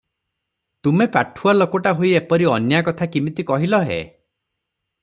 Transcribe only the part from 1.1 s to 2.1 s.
ପାଠୁଆ ଲୋକଟା